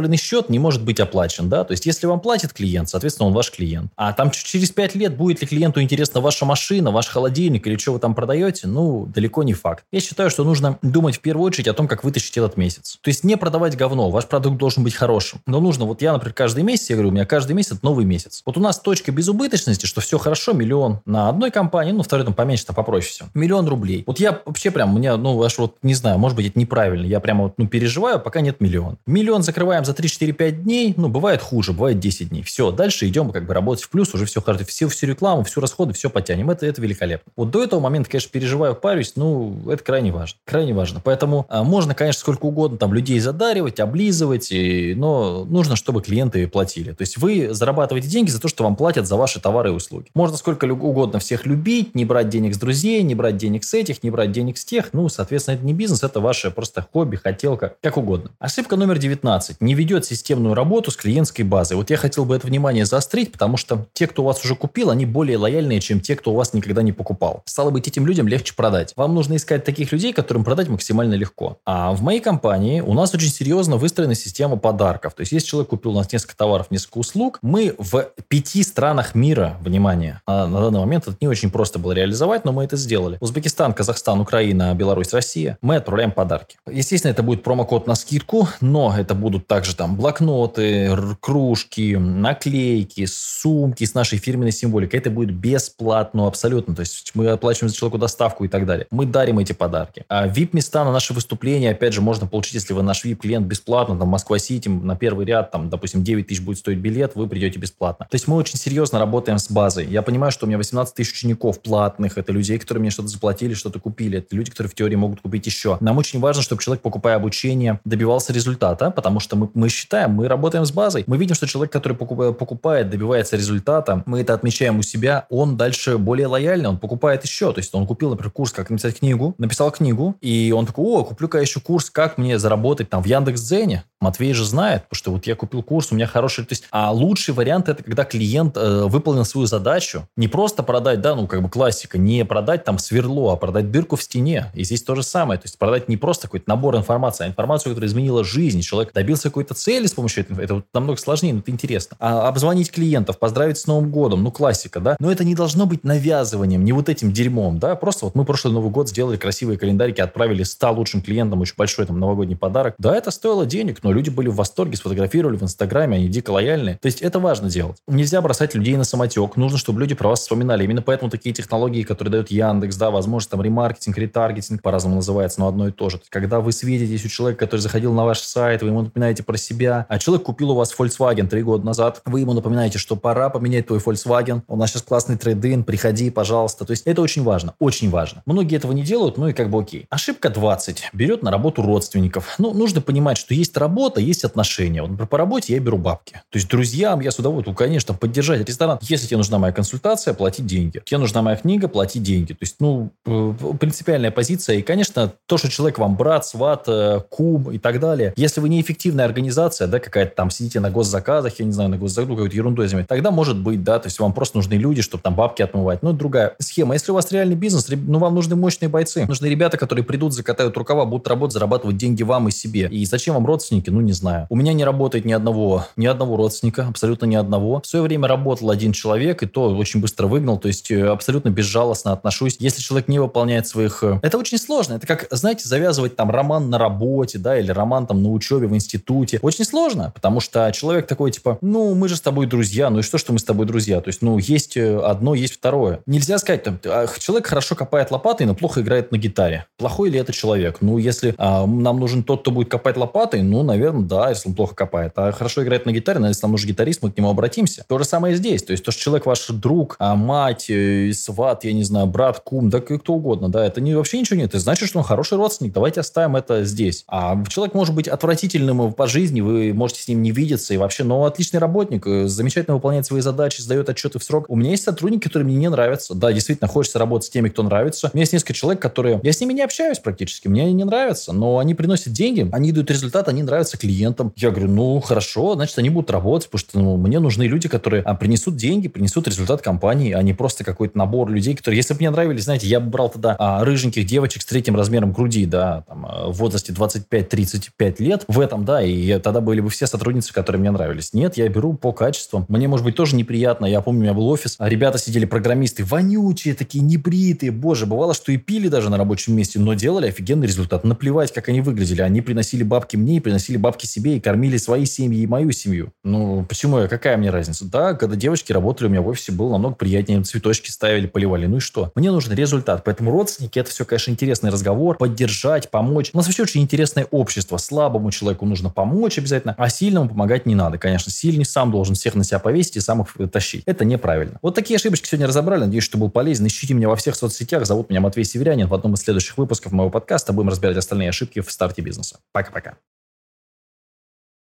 Невыставленный 0.04 0.16
счет 0.18 0.50
не 0.50 0.58
может 0.58 0.84
быть 0.84 1.00
оплачен, 1.00 1.48
да? 1.48 1.64
То 1.64 1.72
есть 1.72 1.86
если 1.86 2.06
вам 2.06 2.20
платит 2.20 2.52
клиент, 2.52 2.88
соответственно, 2.88 3.28
он 3.28 3.32
ваш 3.32 3.50
клиент. 3.50 3.90
А 3.96 4.12
там 4.12 4.30
через 4.30 4.70
5 4.70 4.94
лет 4.94 5.16
будет 5.16 5.40
ли 5.40 5.46
клиенту 5.46 5.80
интересна 5.80 6.20
ваша 6.20 6.44
машина, 6.44 6.90
ваш 6.90 7.08
холодильник 7.08 7.66
или 7.66 7.76
что 7.76 7.92
вы 7.94 7.98
там 7.98 8.14
продаете, 8.14 8.66
ну, 8.66 9.06
далеко 9.06 9.42
не 9.42 9.54
факт. 9.54 9.84
Я 9.92 10.00
считаю, 10.00 10.30
что 10.30 10.44
нужно 10.44 10.78
думать 10.82 11.16
в 11.16 11.20
первую 11.20 11.46
очередь 11.46 11.68
о 11.68 11.72
том, 11.72 11.88
как 11.88 12.04
вытащить 12.04 12.36
этот 12.36 12.56
месяц. 12.56 12.98
То 13.00 13.08
есть 13.08 13.24
не 13.24 13.36
продавать 13.36 13.76
говно. 13.76 14.10
Ваш 14.10 14.26
продукт 14.26 14.58
должен 14.58 14.84
быть 14.84 14.94
хорошим. 14.94 15.40
Но 15.46 15.60
нужно, 15.60 15.86
вот 15.86 16.02
я, 16.02 16.12
например, 16.12 16.34
каждый 16.34 16.64
месяц, 16.64 16.90
я 16.90 16.96
говорю, 16.96 17.08
у 17.08 17.12
меня 17.12 17.24
каждый 17.24 17.52
месяц 17.52 17.78
новый 17.82 18.04
месяц. 18.04 18.42
Вот 18.44 18.56
у 18.58 18.60
нас 18.60 18.78
точка 18.78 19.10
безубыточности, 19.12 19.86
что 19.86 20.00
все 20.00 20.18
хорошо, 20.18 20.52
миллион 20.52 21.00
на 21.06 21.28
одной 21.28 21.50
компании, 21.50 21.92
ну, 21.92 22.02
второй 22.02 22.26
там 22.26 22.34
поменьше, 22.34 22.66
то 22.66 22.74
попроще 22.74 23.10
все. 23.10 23.24
Миллион 23.34 23.68
рублей. 23.68 24.04
Вот 24.06 24.20
я 24.20 24.42
вообще 24.44 24.70
прям, 24.70 24.94
у 24.94 24.98
меня, 24.98 25.16
ну, 25.16 25.42
аж 25.42 25.58
вот, 25.58 25.76
не 25.82 25.94
знаю, 25.94 26.18
может 26.18 26.36
быть, 26.36 26.46
это 26.46 26.58
неправильно. 26.58 27.06
Я 27.06 27.20
прямо 27.20 27.44
вот, 27.44 27.54
ну, 27.56 27.66
переживаю, 27.66 28.20
пока 28.20 28.40
нет 28.40 28.60
миллиона. 28.60 28.96
Миллион 29.06 29.42
закрываем 29.42 29.84
за 29.84 29.93
3-4-5 29.98 30.50
дней, 30.50 30.94
ну, 30.96 31.08
бывает 31.08 31.40
хуже, 31.40 31.72
бывает 31.72 31.98
10 31.98 32.28
дней. 32.30 32.42
Все, 32.42 32.70
дальше 32.70 33.06
идем 33.08 33.30
как 33.30 33.46
бы 33.46 33.54
работать 33.54 33.84
в 33.84 33.90
плюс, 33.90 34.14
уже 34.14 34.26
все 34.26 34.40
хорошо. 34.40 34.64
Все, 34.66 34.88
всю 34.88 35.06
рекламу, 35.06 35.44
всю 35.44 35.60
расходы, 35.60 35.92
все 35.92 36.10
потянем. 36.10 36.50
Это, 36.50 36.66
это 36.66 36.80
великолепно. 36.80 37.32
Вот 37.36 37.50
до 37.50 37.62
этого 37.62 37.80
момента, 37.80 38.10
конечно, 38.10 38.30
переживаю, 38.30 38.74
парюсь, 38.74 39.12
ну, 39.16 39.56
это 39.68 39.82
крайне 39.82 40.12
важно. 40.12 40.38
Крайне 40.44 40.74
важно. 40.74 41.00
Поэтому 41.02 41.46
а, 41.48 41.64
можно, 41.64 41.94
конечно, 41.94 42.20
сколько 42.20 42.46
угодно 42.46 42.78
там 42.78 42.94
людей 42.94 43.18
задаривать, 43.20 43.80
облизывать, 43.80 44.52
и, 44.52 44.94
но 44.94 45.44
нужно, 45.44 45.76
чтобы 45.76 46.02
клиенты 46.02 46.46
платили. 46.46 46.92
То 46.92 47.02
есть 47.02 47.18
вы 47.18 47.52
зарабатываете 47.52 48.08
деньги 48.08 48.30
за 48.30 48.40
то, 48.40 48.48
что 48.48 48.64
вам 48.64 48.76
платят 48.76 49.06
за 49.06 49.16
ваши 49.16 49.40
товары 49.40 49.70
и 49.70 49.72
услуги. 49.72 50.06
Можно 50.14 50.36
сколько 50.36 50.64
угодно 50.64 51.18
всех 51.18 51.46
любить, 51.46 51.94
не 51.94 52.04
брать 52.04 52.28
денег 52.28 52.54
с 52.54 52.58
друзей, 52.58 53.02
не 53.02 53.14
брать 53.14 53.36
денег 53.36 53.64
с 53.64 53.74
этих, 53.74 54.02
не 54.02 54.10
брать 54.10 54.32
денег 54.32 54.58
с 54.58 54.64
тех. 54.64 54.92
Ну, 54.92 55.08
соответственно, 55.08 55.56
это 55.56 55.64
не 55.64 55.72
бизнес, 55.72 56.02
это 56.02 56.20
ваше 56.20 56.50
просто 56.50 56.86
хобби, 56.92 57.16
хотелка, 57.16 57.74
как 57.82 57.96
угодно. 57.96 58.30
Ошибка 58.38 58.76
номер 58.76 58.98
19. 58.98 59.60
Не 59.60 59.74
ведет 59.84 60.06
системную 60.06 60.54
работу 60.54 60.90
с 60.90 60.96
клиентской 60.96 61.44
базой. 61.44 61.76
Вот 61.76 61.90
я 61.90 61.98
хотел 61.98 62.24
бы 62.24 62.34
это 62.34 62.46
внимание 62.46 62.86
заострить, 62.86 63.30
потому 63.30 63.58
что 63.58 63.86
те, 63.92 64.06
кто 64.06 64.22
у 64.22 64.24
вас 64.24 64.42
уже 64.42 64.56
купил, 64.56 64.88
они 64.88 65.04
более 65.04 65.36
лояльные, 65.36 65.80
чем 65.80 66.00
те, 66.00 66.16
кто 66.16 66.32
у 66.32 66.34
вас 66.34 66.54
никогда 66.54 66.80
не 66.80 66.92
покупал. 66.92 67.42
Стало 67.44 67.68
быть, 67.68 67.86
этим 67.86 68.06
людям 68.06 68.26
легче 68.26 68.54
продать. 68.54 68.94
Вам 68.96 69.14
нужно 69.14 69.36
искать 69.36 69.62
таких 69.64 69.92
людей, 69.92 70.14
которым 70.14 70.42
продать 70.42 70.68
максимально 70.68 71.14
легко. 71.14 71.58
А 71.66 71.92
в 71.92 72.00
моей 72.00 72.20
компании 72.20 72.80
у 72.80 72.94
нас 72.94 73.12
очень 73.14 73.28
серьезно 73.28 73.76
выстроена 73.76 74.14
система 74.14 74.56
подарков. 74.56 75.12
То 75.14 75.20
есть, 75.20 75.32
если 75.32 75.48
человек 75.48 75.68
купил 75.68 75.90
у 75.90 75.96
нас 75.96 76.10
несколько 76.10 76.36
товаров, 76.36 76.70
несколько 76.70 76.98
услуг, 76.98 77.38
мы 77.42 77.74
в 77.78 78.08
пяти 78.28 78.62
странах 78.62 79.14
мира, 79.14 79.58
внимание, 79.60 80.22
а 80.26 80.46
на 80.46 80.62
данный 80.62 80.80
момент 80.80 81.08
это 81.08 81.16
не 81.20 81.28
очень 81.28 81.50
просто 81.50 81.78
было 81.78 81.92
реализовать, 81.92 82.46
но 82.46 82.52
мы 82.52 82.64
это 82.64 82.78
сделали. 82.78 83.18
Узбекистан, 83.20 83.74
Казахстан, 83.74 84.20
Украина, 84.20 84.72
Беларусь, 84.74 85.12
Россия. 85.12 85.58
Мы 85.60 85.76
отправляем 85.76 86.10
подарки. 86.10 86.56
Естественно, 86.70 87.12
это 87.12 87.22
будет 87.22 87.42
промокод 87.42 87.86
на 87.86 87.94
скидку, 87.94 88.48
но 88.62 88.94
это 88.96 89.14
будут 89.14 89.46
также 89.46 89.63
там 89.72 89.96
блокноты, 89.96 90.94
кружки, 91.20 91.96
наклейки, 91.96 93.06
сумки 93.06 93.84
с 93.84 93.94
нашей 93.94 94.18
фирменной 94.18 94.52
символикой. 94.52 95.00
Это 95.00 95.10
будет 95.10 95.32
бесплатно 95.32 96.26
абсолютно. 96.26 96.74
То 96.74 96.80
есть 96.80 97.12
мы 97.14 97.28
оплачиваем 97.28 97.70
за 97.70 97.76
человеку 97.76 97.98
доставку 97.98 98.44
и 98.44 98.48
так 98.48 98.66
далее. 98.66 98.86
Мы 98.90 99.06
дарим 99.06 99.38
эти 99.38 99.52
подарки. 99.52 100.04
А 100.08 100.28
VIP-места 100.28 100.84
на 100.84 100.92
наши 100.92 101.14
выступления, 101.14 101.70
опять 101.70 101.94
же, 101.94 102.00
можно 102.00 102.26
получить, 102.26 102.54
если 102.54 102.74
вы 102.74 102.82
наш 102.82 103.04
VIP-клиент 103.04 103.46
бесплатно, 103.46 103.96
там, 103.96 104.08
Москва-Сити, 104.08 104.68
на 104.68 104.96
первый 104.96 105.24
ряд, 105.24 105.50
там, 105.50 105.70
допустим, 105.70 106.04
9 106.04 106.26
тысяч 106.26 106.40
будет 106.40 106.58
стоить 106.58 106.78
билет, 106.78 107.12
вы 107.14 107.26
придете 107.26 107.58
бесплатно. 107.58 108.06
То 108.10 108.14
есть 108.14 108.28
мы 108.28 108.36
очень 108.36 108.58
серьезно 108.58 108.98
работаем 108.98 109.38
с 109.38 109.50
базой. 109.50 109.86
Я 109.86 110.02
понимаю, 110.02 110.32
что 110.32 110.46
у 110.46 110.48
меня 110.48 110.58
18 110.58 110.94
тысяч 110.94 111.12
учеников 111.12 111.62
платных, 111.62 112.18
это 112.18 112.32
людей, 112.32 112.58
которые 112.58 112.82
мне 112.82 112.90
что-то 112.90 113.08
заплатили, 113.08 113.54
что-то 113.54 113.78
купили, 113.78 114.18
это 114.18 114.34
люди, 114.34 114.50
которые 114.50 114.70
в 114.70 114.74
теории 114.74 114.96
могут 114.96 115.20
купить 115.20 115.46
еще. 115.46 115.78
Нам 115.80 115.98
очень 115.98 116.20
важно, 116.20 116.42
чтобы 116.42 116.62
человек, 116.62 116.82
покупая 116.82 117.16
обучение, 117.16 117.80
добивался 117.84 118.32
результата, 118.32 118.90
потому 118.90 119.20
что 119.20 119.36
мы, 119.36 119.48
мы 119.54 119.68
считаем, 119.68 120.12
мы 120.12 120.28
работаем 120.28 120.64
с 120.64 120.72
базой. 120.72 121.04
Мы 121.06 121.16
видим, 121.16 121.34
что 121.34 121.46
человек, 121.46 121.72
который 121.72 121.96
покупает, 121.96 122.90
добивается 122.90 123.36
результата, 123.36 124.02
мы 124.06 124.20
это 124.20 124.34
отмечаем 124.34 124.78
у 124.78 124.82
себя, 124.82 125.26
он 125.30 125.56
дальше 125.56 125.98
более 125.98 126.26
лояльный, 126.26 126.68
он 126.68 126.78
покупает 126.78 127.24
еще. 127.24 127.52
То 127.52 127.58
есть 127.58 127.74
он 127.74 127.86
купил, 127.86 128.10
например, 128.10 128.30
курс, 128.30 128.52
как 128.52 128.70
написать 128.70 128.98
книгу, 128.98 129.34
написал 129.38 129.70
книгу, 129.70 130.16
и 130.20 130.52
он 130.56 130.66
такой, 130.66 130.84
о, 130.84 131.04
куплю-ка 131.04 131.38
еще 131.38 131.60
курс, 131.60 131.90
как 131.90 132.18
мне 132.18 132.38
заработать 132.38 132.90
там 132.90 133.02
в 133.02 133.06
Яндекс.Дзене. 133.06 133.84
Матвей 134.00 134.34
же 134.34 134.44
знает, 134.44 134.82
потому 134.82 134.98
что 134.98 135.12
вот 135.12 135.26
я 135.26 135.34
купил 135.34 135.62
курс, 135.62 135.90
у 135.90 135.94
меня 135.94 136.06
хороший... 136.06 136.44
То 136.44 136.52
есть, 136.52 136.64
а 136.70 136.92
лучший 136.92 137.32
вариант 137.32 137.68
это 137.68 137.82
когда 137.82 138.04
клиент 138.04 138.56
э, 138.56 138.84
выполнил 138.84 139.24
свою 139.24 139.46
задачу. 139.46 140.06
Не 140.16 140.28
просто 140.28 140.62
продать, 140.62 141.00
да, 141.00 141.14
ну 141.14 141.26
как 141.26 141.42
бы 141.42 141.48
классика, 141.48 141.96
не 141.96 142.24
продать 142.24 142.64
там 142.64 142.78
сверло, 142.78 143.32
а 143.32 143.36
продать 143.36 143.70
дырку 143.70 143.96
в 143.96 144.02
стене. 144.02 144.50
И 144.54 144.64
здесь 144.64 144.82
то 144.82 144.94
же 144.94 145.02
самое. 145.02 145.40
То 145.40 145.46
есть 145.46 145.58
продать 145.58 145.88
не 145.88 145.96
просто 145.96 146.26
какой-то 146.26 146.48
набор 146.48 146.76
информации, 146.76 147.24
а 147.24 147.28
информацию, 147.28 147.72
которая 147.72 147.88
изменила 147.88 148.24
жизнь. 148.24 148.60
Человек 148.60 148.92
добился 148.92 149.24
какой-то 149.24 149.43
цели 149.52 149.86
с 149.86 149.92
помощью 149.92 150.24
этого. 150.24 150.40
Это 150.40 150.62
намного 150.72 150.98
сложнее, 150.98 151.34
но 151.34 151.40
это 151.40 151.50
интересно. 151.50 151.98
А 152.00 152.28
обзвонить 152.28 152.70
клиентов, 152.70 153.18
поздравить 153.18 153.58
с 153.58 153.66
Новым 153.66 153.90
годом, 153.90 154.22
ну 154.22 154.30
классика, 154.30 154.80
да. 154.80 154.96
Но 154.98 155.12
это 155.12 155.24
не 155.24 155.34
должно 155.34 155.66
быть 155.66 155.84
навязыванием, 155.84 156.64
не 156.64 156.72
вот 156.72 156.88
этим 156.88 157.12
дерьмом, 157.12 157.58
да. 157.58 157.74
Просто 157.74 158.06
вот 158.06 158.14
мы 158.14 158.24
прошлый 158.24 158.54
Новый 158.54 158.70
год 158.70 158.88
сделали 158.88 159.18
красивые 159.18 159.58
календарики, 159.58 160.00
отправили 160.00 160.42
100 160.42 160.72
лучшим 160.72 161.02
клиентам 161.02 161.40
очень 161.40 161.54
большой 161.58 161.84
там 161.84 162.00
новогодний 162.00 162.36
подарок. 162.36 162.74
Да, 162.78 162.96
это 162.96 163.10
стоило 163.10 163.44
денег, 163.44 163.82
но 163.82 163.92
люди 163.92 164.08
были 164.08 164.28
в 164.28 164.36
восторге, 164.36 164.76
сфотографировали 164.76 165.36
в 165.36 165.42
Инстаграме, 165.42 165.96
они 165.96 166.08
дико 166.08 166.30
лояльные. 166.30 166.78
То 166.80 166.86
есть 166.86 167.02
это 167.02 167.18
важно 167.18 167.50
делать. 167.50 167.76
Нельзя 167.88 168.22
бросать 168.22 168.54
людей 168.54 168.76
на 168.76 168.84
самотек. 168.84 169.36
Нужно, 169.36 169.58
чтобы 169.58 169.80
люди 169.80 169.94
про 169.94 170.08
вас 170.08 170.20
вспоминали. 170.20 170.64
Именно 170.64 170.82
поэтому 170.82 171.10
такие 171.10 171.34
технологии, 171.34 171.82
которые 171.82 172.12
дает 172.12 172.30
Яндекс, 172.30 172.76
да, 172.76 172.90
возможно, 172.90 173.30
там 173.30 173.42
ремаркетинг, 173.42 173.98
ретаргетинг, 173.98 174.62
по-разному 174.62 174.96
называется, 174.96 175.40
но 175.40 175.48
одно 175.48 175.68
и 175.68 175.72
то 175.72 175.90
же. 175.90 176.00
Когда 176.10 176.40
вы 176.40 176.52
светитесь 176.52 177.04
у 177.04 177.08
человека, 177.08 177.40
который 177.40 177.60
заходил 177.60 177.92
на 177.92 178.04
ваш 178.04 178.20
сайт, 178.20 178.62
вы 178.62 178.68
ему 178.68 178.82
напоминаете 178.82 179.22
про 179.22 179.33
себя, 179.36 179.86
а 179.88 179.98
человек 179.98 180.26
купил 180.26 180.50
у 180.50 180.54
вас 180.54 180.74
Volkswagen 180.76 181.26
три 181.26 181.42
года 181.42 181.64
назад, 181.64 182.02
вы 182.04 182.20
ему 182.20 182.32
напоминаете, 182.32 182.78
что 182.78 182.96
пора 182.96 183.30
поменять 183.30 183.66
твой 183.66 183.78
Volkswagen, 183.78 184.42
у 184.48 184.56
нас 184.56 184.70
сейчас 184.70 184.82
классный 184.82 185.16
трейдин, 185.16 185.64
приходи, 185.64 186.10
пожалуйста. 186.10 186.64
То 186.64 186.72
есть 186.72 186.86
это 186.86 187.02
очень 187.02 187.22
важно, 187.22 187.54
очень 187.58 187.90
важно. 187.90 188.22
Многие 188.26 188.56
этого 188.56 188.72
не 188.72 188.82
делают, 188.82 189.18
ну 189.18 189.28
и 189.28 189.32
как 189.32 189.50
бы 189.50 189.60
окей. 189.60 189.86
Ошибка 189.90 190.30
20. 190.30 190.90
Берет 190.92 191.22
на 191.22 191.30
работу 191.30 191.62
родственников. 191.62 192.34
Ну, 192.38 192.52
нужно 192.54 192.80
понимать, 192.80 193.18
что 193.18 193.34
есть 193.34 193.56
работа, 193.56 194.00
есть 194.00 194.24
отношения. 194.24 194.82
Вот, 194.82 195.08
по 195.08 195.18
работе 195.18 195.54
я 195.54 195.60
беру 195.60 195.78
бабки. 195.78 196.14
То 196.30 196.38
есть 196.38 196.48
друзьям 196.48 197.00
я 197.00 197.10
с 197.10 197.18
удовольствием, 197.18 197.56
конечно, 197.56 197.94
поддержать 197.94 198.46
ресторан. 198.46 198.78
Если 198.82 199.06
тебе 199.06 199.18
нужна 199.18 199.38
моя 199.38 199.52
консультация, 199.52 200.14
платить 200.14 200.46
деньги. 200.46 200.80
Тебе 200.84 200.98
нужна 200.98 201.22
моя 201.22 201.36
книга, 201.36 201.68
платить 201.68 202.02
деньги. 202.02 202.32
То 202.32 202.38
есть, 202.40 202.56
ну, 202.60 202.90
э, 203.06 203.34
принципиальная 203.58 204.10
позиция. 204.10 204.56
И, 204.56 204.62
конечно, 204.62 205.12
то, 205.26 205.38
что 205.38 205.48
человек 205.48 205.78
вам 205.78 205.96
брат, 205.96 206.26
сват, 206.26 206.64
э, 206.68 207.00
кум 207.10 207.50
и 207.50 207.58
так 207.58 207.80
далее. 207.80 208.12
Если 208.16 208.40
вы 208.40 208.48
неэффективный 208.48 209.04
организатор 209.04 209.23
организация, 209.24 209.66
да, 209.68 209.78
какая-то 209.78 210.14
там, 210.14 210.30
сидите 210.30 210.60
на 210.60 210.70
госзаказах, 210.70 211.38
я 211.38 211.44
не 211.44 211.52
знаю, 211.52 211.70
на 211.70 211.78
госзаказах, 211.78 212.16
какой-то 212.16 212.36
ерундой 212.36 212.68
занимаетесь, 212.68 212.88
тогда 212.88 213.10
может 213.10 213.36
быть, 213.38 213.64
да, 213.64 213.78
то 213.78 213.86
есть 213.86 213.98
вам 213.98 214.12
просто 214.12 214.36
нужны 214.36 214.54
люди, 214.54 214.82
чтобы 214.82 215.02
там 215.02 215.14
бабки 215.14 215.42
отмывать. 215.42 215.82
Ну, 215.82 215.92
другая 215.92 216.34
схема. 216.38 216.74
Если 216.74 216.92
у 216.92 216.94
вас 216.94 217.10
реальный 217.12 217.36
бизнес, 217.36 217.68
ну, 217.68 217.98
вам 217.98 218.14
нужны 218.14 218.36
мощные 218.36 218.68
бойцы. 218.68 219.06
Нужны 219.06 219.26
ребята, 219.26 219.56
которые 219.56 219.84
придут, 219.84 220.12
закатают 220.12 220.56
рукава, 220.56 220.84
будут 220.84 221.08
работать, 221.08 221.34
зарабатывать 221.34 221.76
деньги 221.76 222.02
вам 222.02 222.28
и 222.28 222.30
себе. 222.30 222.68
И 222.70 222.84
зачем 222.84 223.14
вам 223.14 223.26
родственники? 223.26 223.70
Ну, 223.70 223.80
не 223.80 223.92
знаю. 223.92 224.26
У 224.28 224.36
меня 224.36 224.52
не 224.52 224.64
работает 224.64 225.04
ни 225.04 225.12
одного, 225.12 225.66
ни 225.76 225.86
одного 225.86 226.16
родственника, 226.16 226.66
абсолютно 226.68 227.06
ни 227.06 227.16
одного. 227.16 227.60
В 227.60 227.66
свое 227.66 227.82
время 227.82 228.08
работал 228.08 228.50
один 228.50 228.72
человек, 228.72 229.22
и 229.22 229.26
то 229.26 229.54
очень 229.56 229.80
быстро 229.80 230.06
выгнал, 230.06 230.38
то 230.38 230.48
есть 230.48 230.70
э, 230.70 230.86
абсолютно 230.86 231.30
безжалостно 231.30 231.92
отношусь. 231.92 232.36
Если 232.38 232.60
человек 232.60 232.88
не 232.88 232.98
выполняет 232.98 233.46
своих... 233.46 233.82
Э, 233.82 233.98
это 234.02 234.18
очень 234.18 234.38
сложно. 234.38 234.74
Это 234.74 234.86
как, 234.86 235.06
знаете, 235.10 235.48
завязывать 235.48 235.96
там 235.96 236.10
роман 236.10 236.50
на 236.50 236.58
работе, 236.58 237.18
да, 237.18 237.38
или 237.38 237.50
роман 237.50 237.86
там 237.86 238.02
на 238.02 238.10
учебе 238.10 238.46
в 238.46 238.54
институте. 238.54 239.13
Очень 239.22 239.44
сложно, 239.44 239.92
потому 239.94 240.20
что 240.20 240.50
человек 240.52 240.86
такой, 240.86 241.10
типа, 241.10 241.38
ну, 241.40 241.74
мы 241.74 241.88
же 241.88 241.96
с 241.96 242.00
тобой 242.00 242.26
друзья, 242.26 242.70
ну 242.70 242.80
и 242.80 242.82
что, 242.82 242.98
что 242.98 243.12
мы 243.12 243.18
с 243.18 243.24
тобой 243.24 243.46
друзья? 243.46 243.80
То 243.80 243.88
есть, 243.88 244.02
ну, 244.02 244.18
есть 244.18 244.56
э, 244.56 244.78
одно, 244.78 245.14
есть 245.14 245.34
второе. 245.34 245.80
Нельзя 245.86 246.18
сказать, 246.18 246.42
там, 246.42 246.58
а, 246.64 246.86
человек 246.98 247.26
хорошо 247.26 247.54
копает 247.54 247.90
лопатой, 247.90 248.26
но 248.26 248.34
плохо 248.34 248.60
играет 248.60 248.92
на 248.92 248.96
гитаре. 248.96 249.46
Плохой 249.58 249.90
ли 249.90 249.98
это 249.98 250.12
человек? 250.12 250.58
Ну, 250.60 250.78
если 250.78 251.14
а, 251.18 251.46
нам 251.46 251.80
нужен 251.80 252.02
тот, 252.02 252.20
кто 252.20 252.30
будет 252.30 252.50
копать 252.50 252.76
лопатой, 252.76 253.22
ну, 253.22 253.42
наверное, 253.42 253.82
да, 253.82 254.10
если 254.10 254.28
он 254.28 254.34
плохо 254.34 254.54
копает. 254.54 254.92
А 254.96 255.12
хорошо 255.12 255.42
играет 255.42 255.66
на 255.66 255.72
гитаре, 255.72 255.98
но 255.98 256.08
если 256.08 256.22
нам 256.22 256.32
нужен 256.32 256.48
гитарист, 256.48 256.82
мы 256.82 256.90
к 256.90 256.96
нему 256.96 257.10
обратимся. 257.10 257.64
То 257.68 257.78
же 257.78 257.84
самое 257.84 258.16
здесь. 258.16 258.42
То 258.42 258.52
есть, 258.52 258.64
то, 258.64 258.72
что 258.72 258.80
человек 258.80 259.06
ваш 259.06 259.26
друг, 259.28 259.76
а 259.78 259.94
мать, 259.94 260.46
э, 260.48 260.92
сват, 260.92 261.44
я 261.44 261.52
не 261.52 261.64
знаю, 261.64 261.86
брат, 261.86 262.20
кум, 262.20 262.50
да 262.50 262.60
кто 262.60 262.94
угодно, 262.94 263.28
да, 263.28 263.44
это 263.44 263.60
не, 263.60 263.74
вообще 263.74 263.98
ничего 263.98 264.18
нет. 264.18 264.30
Это 264.30 264.40
значит, 264.40 264.68
что 264.68 264.78
он 264.78 264.84
хороший 264.84 265.18
родственник. 265.18 265.52
Давайте 265.52 265.80
оставим 265.80 266.16
это 266.16 266.44
здесь. 266.44 266.84
А 266.88 267.22
человек 267.28 267.54
может 267.54 267.74
быть 267.74 267.88
отвратительным 267.88 268.72
по 268.72 268.86
жизни, 268.86 269.03
вы 269.12 269.52
можете 269.54 269.82
с 269.82 269.88
ним 269.88 270.02
не 270.02 270.10
видеться 270.10 270.54
и 270.54 270.56
вообще, 270.56 270.84
но 270.84 271.04
отличный 271.04 271.40
работник, 271.40 271.86
э, 271.86 272.06
замечательно 272.06 272.54
выполняет 272.54 272.86
свои 272.86 273.00
задачи, 273.00 273.40
сдает 273.40 273.68
отчеты 273.68 273.98
в 273.98 274.04
срок. 274.04 274.26
У 274.28 274.36
меня 274.36 274.50
есть 274.50 274.64
сотрудники, 274.64 275.04
которые 275.04 275.26
мне 275.26 275.36
не 275.36 275.48
нравятся. 275.48 275.94
Да, 275.94 276.12
действительно, 276.12 276.48
хочется 276.48 276.78
работать 276.78 277.06
с 277.06 277.10
теми, 277.10 277.28
кто 277.28 277.42
нравится. 277.42 277.90
У 277.92 277.96
меня 277.96 278.02
есть 278.02 278.12
несколько 278.12 278.34
человек, 278.34 278.60
которые... 278.60 279.00
Я 279.02 279.12
с 279.12 279.20
ними 279.20 279.32
не 279.32 279.42
общаюсь 279.42 279.78
практически, 279.78 280.28
мне 280.28 280.52
не 280.52 280.64
нравятся, 280.64 281.12
но 281.12 281.38
они 281.38 281.54
приносят 281.54 281.92
деньги, 281.92 282.28
они 282.32 282.52
дают 282.52 282.70
результат, 282.70 283.08
они 283.08 283.22
нравятся 283.22 283.58
клиентам. 283.58 284.12
Я 284.16 284.30
говорю, 284.30 284.48
ну, 284.48 284.80
хорошо, 284.80 285.34
значит, 285.34 285.58
они 285.58 285.70
будут 285.70 285.90
работать, 285.90 286.28
потому 286.28 286.38
что 286.38 286.58
ну, 286.58 286.76
мне 286.76 286.98
нужны 286.98 287.24
люди, 287.24 287.48
которые 287.48 287.82
а, 287.82 287.94
принесут 287.94 288.36
деньги, 288.36 288.68
принесут 288.68 289.08
результат 289.08 289.42
компании, 289.42 289.92
а 289.92 290.02
не 290.02 290.14
просто 290.14 290.44
какой-то 290.44 290.76
набор 290.78 291.10
людей, 291.10 291.34
которые, 291.34 291.58
если 291.58 291.74
бы 291.74 291.80
мне 291.80 291.90
нравились, 291.90 292.24
знаете, 292.24 292.46
я 292.46 292.60
бы 292.60 292.70
брал 292.70 292.88
тогда 292.88 293.16
а, 293.18 293.44
рыженьких 293.44 293.86
девочек 293.86 294.22
с 294.22 294.26
третьим 294.26 294.56
размером 294.56 294.92
груди, 294.92 295.26
да, 295.26 295.64
там, 295.68 295.86
а, 295.86 296.08
в 296.08 296.16
возрасте 296.16 296.52
25-35 296.52 297.74
лет, 297.78 298.04
в 298.08 298.20
этом, 298.20 298.44
да, 298.44 298.62
и 298.62 298.93
тогда 298.98 299.20
были 299.20 299.40
бы 299.40 299.50
все 299.50 299.66
сотрудницы, 299.66 300.12
которые 300.12 300.40
мне 300.40 300.50
нравились. 300.50 300.92
Нет, 300.92 301.16
я 301.16 301.28
беру 301.28 301.54
по 301.54 301.72
качеству. 301.72 302.24
Мне, 302.28 302.48
может 302.48 302.64
быть, 302.64 302.76
тоже 302.76 302.96
неприятно. 302.96 303.46
Я 303.46 303.60
помню, 303.60 303.80
у 303.80 303.82
меня 303.82 303.94
был 303.94 304.08
офис, 304.08 304.36
а 304.38 304.48
ребята 304.48 304.78
сидели, 304.78 305.04
программисты, 305.04 305.64
вонючие 305.64 306.34
такие, 306.34 306.62
небритые. 306.62 307.32
Боже, 307.32 307.66
бывало, 307.66 307.94
что 307.94 308.12
и 308.12 308.16
пили 308.16 308.48
даже 308.48 308.70
на 308.70 308.76
рабочем 308.76 309.14
месте, 309.14 309.38
но 309.38 309.54
делали 309.54 309.88
офигенный 309.88 310.26
результат. 310.26 310.64
Наплевать, 310.64 311.12
как 311.12 311.28
они 311.28 311.40
выглядели. 311.40 311.82
Они 311.82 312.00
приносили 312.00 312.42
бабки 312.42 312.76
мне, 312.76 313.00
приносили 313.00 313.36
бабки 313.36 313.66
себе, 313.66 313.96
и 313.96 314.00
кормили 314.00 314.36
свои 314.36 314.64
семьи 314.64 315.02
и 315.02 315.06
мою 315.06 315.32
семью. 315.32 315.72
Ну, 315.82 316.24
почему 316.28 316.58
я? 316.58 316.68
Какая 316.68 316.96
мне 316.96 317.10
разница? 317.10 317.44
Да, 317.50 317.74
когда 317.74 317.96
девочки 317.96 318.32
работали 318.32 318.68
у 318.68 318.70
меня 318.70 318.82
в 318.82 318.88
офисе, 318.88 319.12
было 319.12 319.32
намного 319.32 319.56
приятнее. 319.56 320.02
Цветочки 320.02 320.50
ставили, 320.50 320.86
поливали. 320.86 321.26
Ну 321.26 321.38
и 321.38 321.40
что? 321.40 321.72
Мне 321.74 321.90
нужен 321.90 322.14
результат. 322.14 322.64
Поэтому 322.64 322.90
родственники, 322.90 323.38
это 323.38 323.50
все, 323.50 323.64
конечно, 323.64 323.90
интересный 323.90 324.30
разговор. 324.30 324.76
Поддержать, 324.76 325.50
помочь. 325.50 325.90
У 325.92 325.96
нас 325.96 326.06
вообще 326.06 326.22
очень 326.22 326.42
интересное 326.42 326.86
общество. 326.90 327.36
Слабому 327.36 327.90
человеку 327.90 328.26
нужно 328.26 328.50
помочь 328.74 328.98
обязательно, 328.98 329.34
а 329.38 329.48
сильному 329.48 329.88
помогать 329.88 330.26
не 330.26 330.34
надо. 330.34 330.58
Конечно, 330.58 330.90
сильный 330.90 331.24
сам 331.24 331.52
должен 331.52 331.76
всех 331.76 331.94
на 331.94 332.02
себя 332.02 332.18
повесить 332.18 332.56
и 332.56 332.60
сам 332.60 332.82
их 332.82 333.10
тащить. 333.10 333.44
Это 333.46 333.64
неправильно. 333.64 334.18
Вот 334.20 334.34
такие 334.34 334.56
ошибочки 334.56 334.88
сегодня 334.88 335.06
разобрали. 335.06 335.42
Надеюсь, 335.42 335.62
что 335.62 335.78
был 335.78 335.90
полезен. 335.90 336.26
Ищите 336.26 336.54
меня 336.54 336.68
во 336.68 336.74
всех 336.74 336.96
соцсетях. 336.96 337.46
Зовут 337.46 337.70
меня 337.70 337.80
Матвей 337.80 338.04
Северянин. 338.04 338.48
В 338.48 338.54
одном 338.54 338.74
из 338.74 338.80
следующих 338.80 339.16
выпусков 339.16 339.52
моего 339.52 339.70
подкаста 339.70 340.12
будем 340.12 340.28
разбирать 340.28 340.56
остальные 340.56 340.88
ошибки 340.88 341.20
в 341.20 341.30
старте 341.30 341.62
бизнеса. 341.62 342.00
Пока-пока. 342.12 342.56